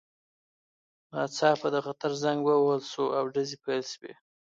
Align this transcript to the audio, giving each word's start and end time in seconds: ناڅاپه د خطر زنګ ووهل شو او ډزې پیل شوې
ناڅاپه 1.11 1.67
د 1.73 1.77
خطر 1.85 2.11
زنګ 2.23 2.39
ووهل 2.43 2.81
شو 2.91 3.05
او 3.17 3.23
ډزې 3.33 3.57
پیل 3.65 3.83
شوې 3.93 4.13